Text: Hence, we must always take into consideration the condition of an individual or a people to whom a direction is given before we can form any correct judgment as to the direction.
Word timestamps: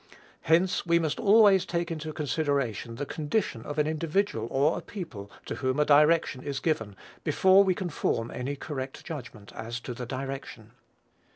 Hence, 0.41 0.83
we 0.83 0.97
must 0.97 1.19
always 1.19 1.63
take 1.63 1.91
into 1.91 2.11
consideration 2.11 2.95
the 2.95 3.05
condition 3.05 3.61
of 3.61 3.77
an 3.77 3.85
individual 3.85 4.47
or 4.49 4.75
a 4.75 4.81
people 4.81 5.29
to 5.45 5.57
whom 5.57 5.79
a 5.79 5.85
direction 5.85 6.41
is 6.41 6.59
given 6.59 6.95
before 7.23 7.63
we 7.63 7.75
can 7.75 7.91
form 7.91 8.31
any 8.31 8.55
correct 8.55 9.05
judgment 9.05 9.53
as 9.53 9.79
to 9.81 9.93
the 9.93 10.07
direction. 10.07 10.71